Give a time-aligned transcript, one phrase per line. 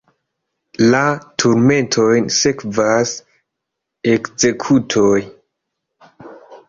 [0.93, 1.01] La
[1.43, 3.13] turmentojn sekvas
[4.15, 5.15] ekzekutoj.